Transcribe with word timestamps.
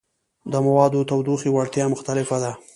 د 0.51 0.53
موادو 0.67 1.07
تودوخې 1.09 1.49
وړتیا 1.51 1.85
مختلفه 1.93 2.37
ده. 2.43 2.51